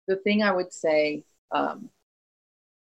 the 0.09 0.17
thing 0.17 0.43
I 0.43 0.53
would 0.53 0.73
say, 0.73 1.25
um, 1.51 1.91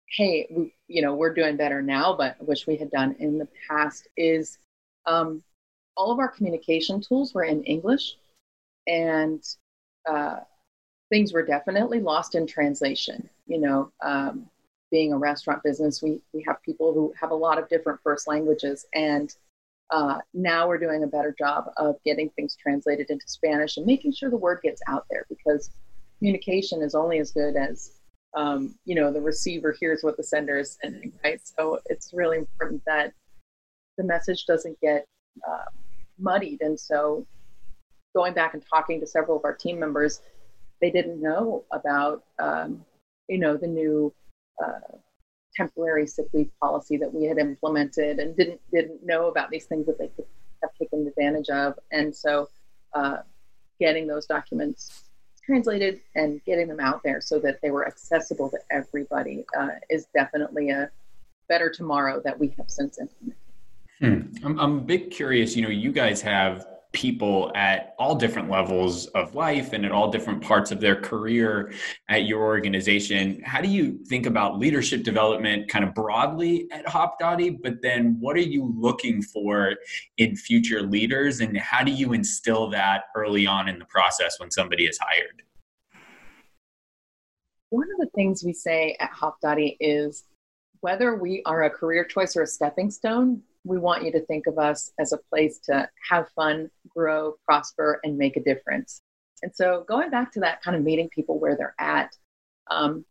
hey, 0.09 0.47
we, 0.51 0.75
you 0.87 1.01
know, 1.01 1.15
we're 1.15 1.33
doing 1.33 1.57
better 1.57 1.81
now, 1.81 2.15
but 2.15 2.35
I 2.39 2.43
wish 2.43 2.67
we 2.67 2.77
had 2.77 2.91
done 2.91 3.15
in 3.19 3.37
the 3.37 3.47
past 3.67 4.07
is 4.15 4.59
um, 5.05 5.43
all 5.97 6.11
of 6.11 6.19
our 6.19 6.27
communication 6.27 7.01
tools 7.01 7.33
were 7.33 7.43
in 7.43 7.63
English, 7.63 8.15
and 8.87 9.43
uh, 10.09 10.37
things 11.09 11.33
were 11.33 11.45
definitely 11.45 11.99
lost 11.99 12.35
in 12.35 12.45
translation. 12.45 13.29
You 13.47 13.59
know, 13.59 13.91
um, 14.03 14.47
being 14.91 15.13
a 15.13 15.17
restaurant 15.17 15.63
business, 15.63 16.01
we 16.01 16.21
we 16.33 16.43
have 16.47 16.61
people 16.63 16.93
who 16.93 17.13
have 17.19 17.31
a 17.31 17.35
lot 17.35 17.57
of 17.57 17.69
different 17.69 17.99
first 18.03 18.27
languages, 18.27 18.85
and 18.93 19.35
uh, 19.89 20.19
now 20.33 20.67
we're 20.67 20.77
doing 20.77 21.03
a 21.03 21.07
better 21.07 21.35
job 21.37 21.65
of 21.77 21.95
getting 22.03 22.29
things 22.31 22.55
translated 22.55 23.09
into 23.09 23.25
Spanish 23.27 23.77
and 23.77 23.85
making 23.85 24.13
sure 24.13 24.29
the 24.29 24.37
word 24.37 24.59
gets 24.63 24.81
out 24.87 25.05
there 25.09 25.25
because 25.29 25.69
communication 26.17 26.81
is 26.81 26.95
only 26.95 27.19
as 27.19 27.31
good 27.31 27.55
as 27.55 27.91
um, 28.35 28.73
you 28.85 28.95
know 28.95 29.11
the 29.11 29.21
receiver 29.21 29.75
hears 29.79 30.01
what 30.01 30.17
the 30.17 30.23
sender 30.23 30.57
is 30.57 30.77
sending, 30.81 31.11
right? 31.23 31.39
So 31.43 31.79
it's 31.85 32.11
really 32.13 32.37
important 32.37 32.81
that 32.85 33.13
the 33.97 34.03
message 34.03 34.45
doesn't 34.45 34.79
get 34.81 35.05
uh, 35.47 35.65
muddied. 36.17 36.61
And 36.61 36.79
so 36.79 37.27
going 38.15 38.33
back 38.33 38.53
and 38.53 38.63
talking 38.67 38.99
to 38.99 39.07
several 39.07 39.37
of 39.37 39.45
our 39.45 39.53
team 39.53 39.79
members, 39.79 40.21
they 40.81 40.89
didn't 40.89 41.21
know 41.21 41.63
about 41.71 42.23
um, 42.39 42.83
you 43.27 43.37
know 43.37 43.57
the 43.57 43.67
new 43.67 44.13
uh, 44.63 44.97
temporary 45.55 46.07
sick 46.07 46.27
leave 46.33 46.49
policy 46.59 46.97
that 46.97 47.13
we 47.13 47.25
had 47.25 47.37
implemented 47.37 48.19
and 48.19 48.35
didn't 48.35 48.61
didn't 48.71 49.05
know 49.05 49.27
about 49.27 49.49
these 49.49 49.65
things 49.65 49.85
that 49.85 49.97
they 49.97 50.07
could 50.09 50.25
have 50.61 50.71
taken 50.79 51.07
advantage 51.07 51.49
of. 51.49 51.77
And 51.91 52.15
so, 52.15 52.49
uh, 52.93 53.17
getting 53.79 54.07
those 54.07 54.25
documents 54.25 55.03
translated 55.45 55.99
and 56.15 56.43
getting 56.45 56.67
them 56.67 56.79
out 56.79 57.01
there 57.03 57.19
so 57.19 57.37
that 57.39 57.59
they 57.61 57.69
were 57.69 57.85
accessible 57.85 58.49
to 58.49 58.57
everybody 58.71 59.45
uh, 59.57 59.69
is 59.89 60.07
definitely 60.15 60.69
a 60.69 60.89
better 61.49 61.69
tomorrow 61.69 62.21
that 62.23 62.39
we 62.39 62.53
have 62.57 62.69
since 62.69 62.99
implemented. 62.99 63.37
Hmm. 63.99 64.45
I'm, 64.45 64.59
I'm 64.59 64.77
a 64.77 64.81
bit 64.81 65.11
curious. 65.11 65.55
You 65.55 65.63
know, 65.63 65.69
you 65.69 65.91
guys 65.91 66.21
have 66.21 66.65
people 66.93 67.51
at 67.55 67.95
all 67.97 68.15
different 68.15 68.49
levels 68.49 69.07
of 69.07 69.33
life 69.33 69.73
and 69.73 69.83
at 69.83 69.91
all 69.91 70.11
different 70.11 70.41
parts 70.41 70.71
of 70.71 70.79
their 70.79 70.95
career 70.95 71.73
at 72.07 72.25
your 72.25 72.43
organization. 72.43 73.41
How 73.43 73.61
do 73.61 73.67
you 73.67 73.97
think 74.05 74.27
about 74.27 74.59
leadership 74.59 75.03
development 75.03 75.67
kind 75.69 75.83
of 75.83 75.93
broadly 75.95 76.67
at 76.71 76.85
Hopdoddy? 76.85 77.61
But 77.61 77.81
then 77.81 78.17
what 78.19 78.35
are 78.37 78.41
you 78.41 78.73
looking 78.77 79.21
for 79.23 79.75
in 80.17 80.35
future 80.35 80.83
leaders 80.83 81.41
and 81.41 81.57
how 81.57 81.83
do 81.83 81.91
you 81.91 82.13
instill 82.13 82.69
that 82.69 83.05
early 83.15 83.47
on 83.47 83.67
in 83.67 83.79
the 83.79 83.85
process 83.85 84.39
when 84.39 84.51
somebody 84.51 84.85
is 84.85 84.99
hired? 85.01 85.41
One 87.71 87.87
of 87.91 87.99
the 87.99 88.11
things 88.13 88.43
we 88.43 88.53
say 88.53 88.95
at 88.99 89.11
Hopdoddy 89.11 89.77
is 89.79 90.25
whether 90.81 91.15
we 91.15 91.41
are 91.45 91.63
a 91.63 91.69
career 91.71 92.03
choice 92.03 92.35
or 92.35 92.43
a 92.43 92.47
stepping 92.47 92.91
stone, 92.91 93.41
we 93.63 93.77
want 93.77 94.03
you 94.03 94.11
to 94.11 94.25
think 94.25 94.47
of 94.47 94.57
us 94.57 94.91
as 94.99 95.13
a 95.13 95.17
place 95.29 95.59
to 95.65 95.87
have 96.09 96.29
fun, 96.35 96.69
grow, 96.89 97.35
prosper, 97.45 97.99
and 98.03 98.17
make 98.17 98.35
a 98.35 98.43
difference. 98.43 99.01
And 99.41 99.53
so, 99.55 99.85
going 99.87 100.09
back 100.09 100.31
to 100.33 100.39
that 100.41 100.61
kind 100.61 100.75
of 100.75 100.83
meeting 100.83 101.09
people 101.09 101.39
where 101.39 101.55
they're 101.55 101.75
at, 101.79 102.15
um, 102.69 103.05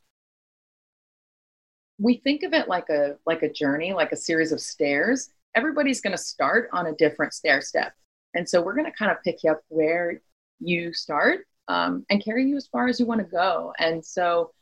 we 1.99 2.17
think 2.19 2.43
of 2.43 2.53
it 2.53 2.69
like 2.69 2.89
a 2.89 3.17
like 3.27 3.43
a 3.43 3.53
journey, 3.53 3.93
like 3.93 4.13
a 4.13 4.17
series 4.17 4.53
of 4.53 4.61
stairs. 4.61 5.31
Everybody's 5.55 6.01
going 6.01 6.17
to 6.17 6.23
start 6.23 6.69
on 6.73 6.87
a 6.87 6.95
different 6.95 7.35
stair 7.35 7.61
step, 7.61 7.93
and 8.35 8.49
so 8.49 8.63
we're 8.63 8.75
going 8.75 8.91
to 8.91 8.97
kind 8.97 9.11
of 9.11 9.23
pick 9.23 9.43
you 9.43 9.51
up 9.51 9.61
where 9.69 10.21
you 10.61 10.93
start 10.93 11.47
um, 11.69 12.05
and 12.11 12.25
carry 12.25 12.47
you 12.47 12.57
as 12.57 12.67
far 12.67 12.89
as 12.89 12.99
you 12.99 13.07
want 13.07 13.21
to 13.21 13.27
go. 13.27 13.73
And 13.79 14.05
so, 14.05 14.53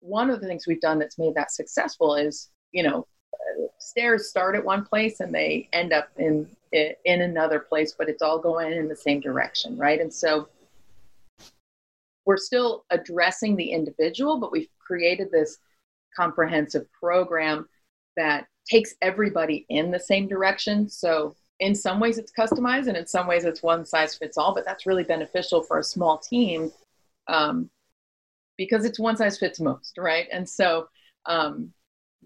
one 0.00 0.30
of 0.30 0.40
the 0.40 0.46
things 0.46 0.66
we've 0.66 0.80
done 0.80 0.98
that's 0.98 1.18
made 1.18 1.34
that 1.34 1.52
successful 1.52 2.16
is, 2.16 2.50
you 2.72 2.82
know, 2.82 3.06
stairs 3.78 4.28
start 4.28 4.54
at 4.54 4.64
one 4.64 4.84
place 4.84 5.20
and 5.20 5.34
they 5.34 5.68
end 5.72 5.92
up 5.92 6.08
in 6.18 6.48
in 6.72 7.22
another 7.22 7.60
place, 7.60 7.94
but 7.96 8.08
it's 8.10 8.20
all 8.20 8.38
going 8.38 8.72
in 8.72 8.88
the 8.88 8.96
same 8.96 9.20
direction, 9.20 9.76
right? 9.78 10.00
And 10.00 10.12
so 10.12 10.48
we're 12.26 12.36
still 12.36 12.84
addressing 12.90 13.56
the 13.56 13.70
individual, 13.70 14.38
but 14.38 14.52
we've 14.52 14.68
created 14.78 15.30
this 15.30 15.58
comprehensive 16.14 16.86
program 16.92 17.66
that 18.16 18.46
takes 18.68 18.94
everybody 19.00 19.64
in 19.70 19.90
the 19.90 19.98
same 19.98 20.28
direction. 20.28 20.90
So 20.90 21.34
in 21.60 21.74
some 21.74 22.00
ways 22.00 22.18
it's 22.18 22.32
customized 22.32 22.88
and 22.88 22.96
in 22.96 23.06
some 23.06 23.26
ways 23.26 23.44
it's 23.44 23.62
one 23.62 23.86
size 23.86 24.14
fits 24.14 24.36
all, 24.36 24.54
but 24.54 24.66
that's 24.66 24.86
really 24.86 25.04
beneficial 25.04 25.62
for 25.62 25.78
a 25.78 25.84
small 25.84 26.18
team 26.18 26.70
um, 27.28 27.70
because 28.58 28.84
it's 28.84 28.98
one 28.98 29.16
size 29.16 29.38
fits 29.38 29.58
most, 29.58 29.96
right? 29.96 30.26
And 30.30 30.46
so 30.46 30.88
um, 31.24 31.72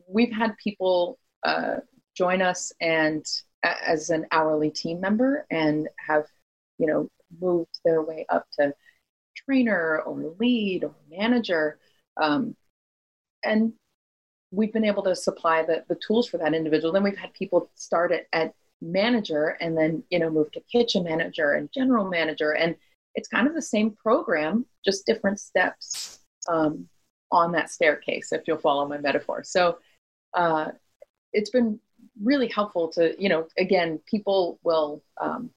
we've 0.08 0.32
had 0.32 0.56
people 0.56 1.18
uh, 1.44 1.76
join 2.16 2.42
us 2.42 2.72
and 2.80 3.24
as 3.64 4.10
an 4.10 4.26
hourly 4.32 4.70
team 4.70 5.00
member 5.00 5.46
and 5.50 5.88
have 6.04 6.24
you 6.78 6.86
know 6.86 7.08
moved 7.40 7.78
their 7.84 8.02
way 8.02 8.26
up 8.28 8.46
to 8.52 8.74
trainer 9.36 10.00
or 10.00 10.34
lead 10.38 10.84
or 10.84 10.94
manager 11.10 11.78
um, 12.20 12.54
and 13.44 13.72
we've 14.52 14.72
been 14.72 14.84
able 14.84 15.02
to 15.02 15.16
supply 15.16 15.62
the, 15.62 15.82
the 15.88 15.98
tools 16.06 16.28
for 16.28 16.38
that 16.38 16.54
individual. 16.54 16.92
Then 16.92 17.02
we've 17.02 17.16
had 17.16 17.32
people 17.32 17.70
start 17.74 18.12
it 18.12 18.28
at 18.32 18.54
manager 18.80 19.56
and 19.60 19.76
then, 19.76 20.04
you 20.10 20.18
know, 20.18 20.30
move 20.30 20.52
to 20.52 20.60
kitchen 20.70 21.04
manager 21.04 21.54
and 21.54 21.72
general 21.72 22.08
manager. 22.08 22.52
And 22.52 22.76
it's 23.14 23.28
kind 23.28 23.48
of 23.48 23.54
the 23.54 23.62
same 23.62 23.92
program, 23.92 24.66
just 24.84 25.06
different 25.06 25.40
steps 25.40 26.20
um, 26.48 26.86
on 27.30 27.52
that 27.52 27.70
staircase, 27.70 28.32
if 28.32 28.42
you'll 28.46 28.58
follow 28.58 28.86
my 28.86 28.98
metaphor. 28.98 29.42
So 29.42 29.78
uh, 30.34 30.68
it's 31.32 31.50
been 31.50 31.78
really 32.22 32.48
helpful 32.48 32.88
to, 32.88 33.14
you 33.22 33.28
know, 33.28 33.46
again, 33.58 33.98
people 34.06 34.58
will 34.62 35.02
um, 35.20 35.50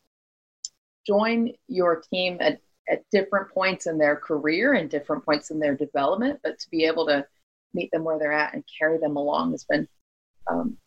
join 1.06 1.52
your 1.68 2.02
team 2.12 2.38
at, 2.40 2.62
at 2.90 3.04
different 3.12 3.50
points 3.52 3.88
in 3.88 3.98
their 3.98 4.16
career 4.16 4.74
and 4.74 4.90
different 4.90 5.24
points 5.26 5.52
in 5.52 5.60
their 5.60 5.76
development, 5.76 6.40
but 6.44 6.58
to 6.60 6.70
be 6.70 6.86
able 6.86 7.06
to 7.08 7.26
meet 7.74 7.92
them 7.92 8.04
where 8.04 8.18
they're 8.18 8.32
at 8.32 8.54
and 8.54 8.64
carry 8.80 8.98
them 8.98 9.18
along 9.18 9.52
has 9.52 9.66
been 9.66 9.88
um, 10.50 10.78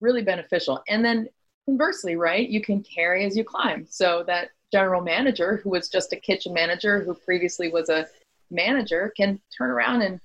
really 0.00 0.22
beneficial. 0.22 0.82
And 0.88 1.04
then 1.04 1.28
conversely, 1.66 2.16
right, 2.16 2.48
you 2.48 2.60
can 2.60 2.82
carry 2.82 3.24
as 3.24 3.36
you 3.36 3.44
climb. 3.44 3.86
So 3.88 4.22
that 4.26 4.50
general 4.72 5.00
manager 5.00 5.60
who 5.62 5.70
was 5.70 5.88
just 5.88 6.12
a 6.12 6.16
kitchen 6.16 6.52
manager 6.52 7.02
who 7.02 7.14
previously 7.14 7.70
was 7.70 7.88
a 7.88 8.06
manager 8.50 9.12
can 9.16 9.40
turn 9.56 9.70
around 9.70 10.02
and 10.02 10.20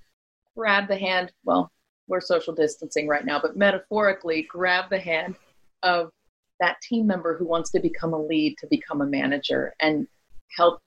grab 0.55 0.87
the 0.87 0.97
hand. 0.97 1.31
Well, 1.45 1.71
we're 2.09 2.19
social 2.19 2.53
distancing 2.53 3.07
right 3.07 3.23
now, 3.23 3.39
but 3.39 3.55
metaphorically, 3.55 4.41
grab 4.49 4.89
the 4.89 4.99
hand 4.99 5.35
of 5.83 6.09
that 6.59 6.81
team 6.81 7.07
member 7.07 7.37
who 7.37 7.47
wants 7.47 7.71
to 7.71 7.79
become 7.79 8.13
a 8.13 8.21
lead 8.21 8.57
to 8.57 8.67
become 8.67 9.01
a 9.01 9.05
manager 9.05 9.73
and 9.79 10.07
help 10.57 10.81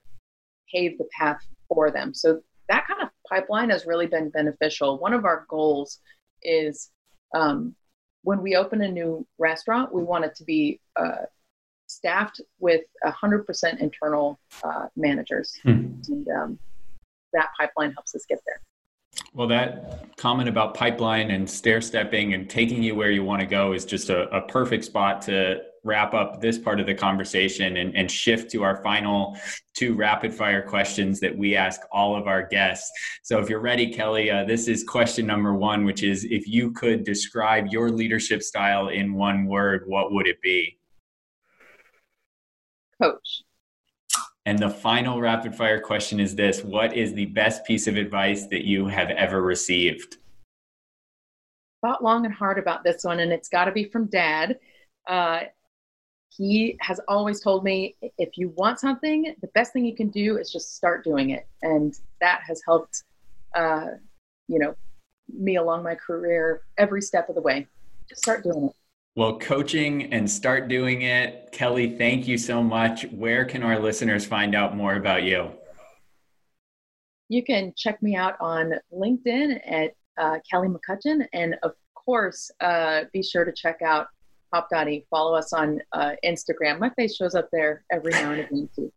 pave 0.70 0.98
the 0.98 1.08
path 1.18 1.38
for 1.68 1.90
them. 1.90 2.12
So 2.12 2.40
that 2.68 2.86
kind 2.86 3.00
of 3.02 3.08
pipeline 3.26 3.70
has 3.70 3.86
really 3.86 4.06
been 4.06 4.28
beneficial. 4.30 4.98
One 4.98 5.14
of 5.14 5.24
our 5.24 5.46
goals 5.48 6.00
is 6.42 6.90
um, 7.34 7.74
when 8.22 8.42
we 8.42 8.56
open 8.56 8.82
a 8.82 8.90
new 8.90 9.26
restaurant, 9.38 9.94
we 9.94 10.02
want 10.02 10.24
it 10.24 10.34
to 10.36 10.44
be 10.44 10.80
uh, 10.96 11.24
staffed 11.86 12.40
with 12.58 12.82
100% 13.04 13.80
internal 13.80 14.38
uh, 14.64 14.86
managers. 14.96 15.58
Hmm. 15.62 15.94
And 16.08 16.28
um, 16.28 16.58
that 17.32 17.50
pipeline 17.58 17.92
helps 17.92 18.14
us 18.14 18.24
get 18.28 18.40
there. 18.46 18.60
Well, 19.34 19.48
that 19.48 20.16
comment 20.16 20.48
about 20.48 20.74
pipeline 20.74 21.30
and 21.30 21.48
stair 21.48 21.80
stepping 21.80 22.34
and 22.34 22.48
taking 22.48 22.82
you 22.82 22.94
where 22.94 23.10
you 23.10 23.24
want 23.24 23.40
to 23.40 23.46
go 23.46 23.72
is 23.72 23.84
just 23.84 24.10
a, 24.10 24.28
a, 24.28 24.42
perfect 24.42 24.84
spot 24.84 25.22
to 25.22 25.60
wrap 25.84 26.14
up 26.14 26.40
this 26.40 26.58
part 26.58 26.80
of 26.80 26.86
the 26.86 26.94
conversation 26.94 27.78
and, 27.78 27.96
and 27.96 28.10
shift 28.10 28.50
to 28.52 28.62
our 28.62 28.82
final 28.82 29.36
two 29.74 29.94
rapid 29.94 30.32
fire 30.32 30.62
questions 30.62 31.18
that 31.20 31.36
we 31.36 31.56
ask 31.56 31.80
all 31.90 32.14
of 32.16 32.26
our 32.26 32.46
guests. 32.46 32.90
So, 33.22 33.38
if 33.38 33.48
you're 33.48 33.60
ready, 33.60 33.92
Kelly, 33.92 34.30
uh, 34.30 34.44
this 34.44 34.68
is 34.68 34.84
question 34.84 35.26
number 35.26 35.54
one, 35.54 35.84
which 35.84 36.02
is 36.02 36.24
if 36.24 36.46
you 36.46 36.70
could 36.72 37.04
describe 37.04 37.68
your 37.68 37.90
leadership 37.90 38.42
style 38.42 38.88
in 38.88 39.14
one 39.14 39.46
word, 39.46 39.84
what 39.86 40.12
would 40.12 40.26
it 40.26 40.40
be? 40.42 40.78
Coach. 43.00 43.42
And 44.44 44.58
the 44.58 44.70
final 44.70 45.20
rapid 45.20 45.54
fire 45.54 45.80
question 45.80 46.18
is 46.18 46.34
this 46.34 46.64
What 46.64 46.96
is 46.96 47.14
the 47.14 47.26
best 47.26 47.64
piece 47.64 47.86
of 47.86 47.96
advice 47.96 48.46
that 48.48 48.64
you 48.64 48.86
have 48.86 49.10
ever 49.10 49.42
received? 49.42 50.16
Thought 51.84 52.02
long 52.02 52.24
and 52.26 52.34
hard 52.34 52.58
about 52.58 52.84
this 52.84 53.04
one, 53.04 53.20
and 53.20 53.32
it's 53.32 53.48
got 53.48 53.66
to 53.66 53.72
be 53.72 53.84
from 53.84 54.06
dad. 54.06 54.58
Uh, 55.06 55.40
he 56.36 56.76
has 56.80 57.00
always 57.08 57.40
told 57.40 57.62
me 57.62 57.94
if 58.18 58.38
you 58.38 58.48
want 58.56 58.80
something, 58.80 59.34
the 59.42 59.48
best 59.48 59.72
thing 59.72 59.84
you 59.84 59.94
can 59.94 60.08
do 60.08 60.38
is 60.38 60.50
just 60.50 60.76
start 60.76 61.04
doing 61.04 61.30
it. 61.30 61.46
And 61.62 61.94
that 62.20 62.40
has 62.46 62.62
helped, 62.64 63.04
uh, 63.54 63.88
you 64.48 64.58
know, 64.58 64.74
me 65.28 65.56
along 65.56 65.82
my 65.82 65.94
career 65.94 66.62
every 66.78 67.02
step 67.02 67.28
of 67.28 67.34
the 67.34 67.42
way. 67.42 67.66
Just 68.08 68.22
start 68.22 68.42
doing 68.42 68.64
it. 68.64 68.81
Well, 69.14 69.38
coaching 69.38 70.10
and 70.12 70.30
start 70.30 70.68
doing 70.68 71.02
it. 71.02 71.52
Kelly, 71.52 71.98
thank 71.98 72.26
you 72.26 72.38
so 72.38 72.62
much. 72.62 73.04
Where 73.10 73.44
can 73.44 73.62
our 73.62 73.78
listeners 73.78 74.24
find 74.24 74.54
out 74.54 74.74
more 74.74 74.94
about 74.94 75.24
you? 75.24 75.50
You 77.28 77.44
can 77.44 77.74
check 77.76 78.02
me 78.02 78.16
out 78.16 78.36
on 78.40 78.72
LinkedIn 78.90 79.60
at 79.66 79.92
uh, 80.16 80.38
Kelly 80.50 80.68
McCutcheon. 80.68 81.26
And 81.34 81.56
of 81.62 81.72
course, 81.94 82.50
uh, 82.60 83.02
be 83.12 83.22
sure 83.22 83.44
to 83.44 83.52
check 83.52 83.82
out 83.82 84.06
Hopdoddy. 84.54 85.04
Follow 85.10 85.34
us 85.34 85.52
on 85.52 85.80
uh, 85.92 86.12
Instagram. 86.24 86.78
My 86.78 86.88
face 86.90 87.14
shows 87.14 87.34
up 87.34 87.48
there 87.52 87.84
every 87.92 88.12
now 88.12 88.32
and 88.32 88.40
again, 88.40 88.68
too. 88.74 88.90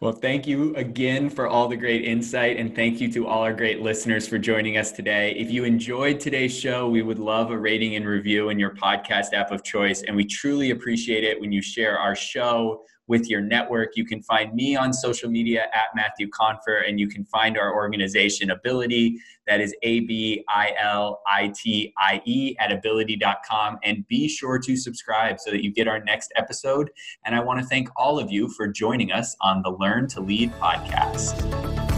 Well, 0.00 0.12
thank 0.12 0.46
you 0.46 0.74
again 0.76 1.28
for 1.28 1.46
all 1.46 1.68
the 1.68 1.76
great 1.76 2.04
insight, 2.04 2.56
and 2.56 2.74
thank 2.74 3.00
you 3.00 3.12
to 3.12 3.26
all 3.26 3.42
our 3.42 3.52
great 3.52 3.82
listeners 3.82 4.26
for 4.26 4.38
joining 4.38 4.78
us 4.78 4.92
today. 4.92 5.32
If 5.32 5.50
you 5.50 5.64
enjoyed 5.64 6.20
today's 6.20 6.58
show, 6.58 6.88
we 6.88 7.02
would 7.02 7.18
love 7.18 7.50
a 7.50 7.58
rating 7.58 7.96
and 7.96 8.06
review 8.06 8.48
in 8.48 8.58
your 8.58 8.74
podcast 8.74 9.34
app 9.34 9.50
of 9.50 9.62
choice, 9.62 10.02
and 10.02 10.16
we 10.16 10.24
truly 10.24 10.70
appreciate 10.70 11.24
it 11.24 11.40
when 11.40 11.52
you 11.52 11.60
share 11.60 11.98
our 11.98 12.16
show 12.16 12.82
with 13.06 13.28
your 13.28 13.40
network. 13.40 13.96
You 13.96 14.04
can 14.04 14.22
find 14.22 14.54
me 14.54 14.76
on 14.76 14.92
social 14.92 15.30
media 15.30 15.64
at 15.74 15.94
Matthew 15.94 16.28
Confer, 16.28 16.78
and 16.78 17.00
you 17.00 17.08
can 17.08 17.24
find 17.24 17.58
our 17.58 17.74
organization 17.74 18.50
Abilitie, 18.50 19.16
That 19.46 19.60
is 19.60 19.74
A 19.82 20.00
B 20.00 20.44
I 20.48 20.72
L 20.78 21.20
I 21.26 21.52
T 21.54 21.92
I 21.98 22.22
E 22.24 22.54
at 22.58 22.70
abilitie.com. 22.70 23.78
And 23.82 24.06
be 24.08 24.28
sure 24.28 24.58
to 24.58 24.76
subscribe 24.76 25.40
so 25.40 25.50
that 25.50 25.64
you 25.64 25.72
get 25.72 25.88
our 25.88 26.02
next 26.02 26.32
episode. 26.36 26.90
And 27.24 27.34
I 27.34 27.40
want 27.40 27.60
to 27.60 27.66
thank 27.66 27.88
all 27.96 28.18
of 28.18 28.30
you 28.30 28.48
for 28.48 28.68
joining 28.68 29.12
us 29.12 29.36
on 29.40 29.62
the 29.62 29.70
Learn 29.70 30.08
to 30.08 30.20
Lead 30.20 30.52
podcast. 30.54 31.91